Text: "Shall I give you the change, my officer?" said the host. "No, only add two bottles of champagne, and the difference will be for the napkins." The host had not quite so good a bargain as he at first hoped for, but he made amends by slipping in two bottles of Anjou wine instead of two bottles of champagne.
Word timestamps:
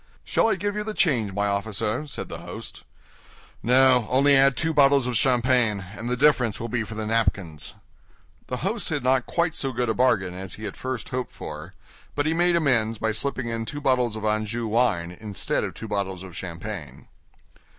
"Shall 0.23 0.47
I 0.47 0.55
give 0.55 0.75
you 0.75 0.83
the 0.83 0.95
change, 0.95 1.31
my 1.31 1.45
officer?" 1.45 2.07
said 2.07 2.27
the 2.27 2.39
host. 2.39 2.81
"No, 3.61 4.07
only 4.09 4.35
add 4.35 4.57
two 4.57 4.73
bottles 4.73 5.05
of 5.05 5.15
champagne, 5.15 5.85
and 5.95 6.09
the 6.09 6.17
difference 6.17 6.59
will 6.59 6.69
be 6.69 6.83
for 6.83 6.95
the 6.95 7.05
napkins." 7.05 7.75
The 8.47 8.57
host 8.65 8.89
had 8.89 9.03
not 9.03 9.27
quite 9.27 9.53
so 9.53 9.71
good 9.71 9.89
a 9.89 9.93
bargain 9.93 10.33
as 10.33 10.55
he 10.55 10.65
at 10.65 10.75
first 10.75 11.09
hoped 11.09 11.35
for, 11.35 11.75
but 12.15 12.25
he 12.25 12.33
made 12.33 12.55
amends 12.55 12.97
by 12.97 13.11
slipping 13.11 13.49
in 13.49 13.63
two 13.63 13.79
bottles 13.79 14.15
of 14.15 14.25
Anjou 14.25 14.65
wine 14.65 15.11
instead 15.21 15.63
of 15.63 15.75
two 15.75 15.87
bottles 15.87 16.23
of 16.23 16.35
champagne. 16.35 17.07